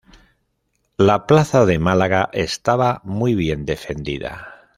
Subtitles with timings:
[0.97, 4.65] La plaza de Málaga estaba muy bien defendida.